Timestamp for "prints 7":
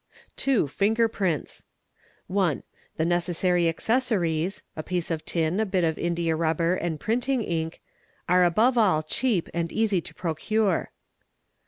1.07-2.33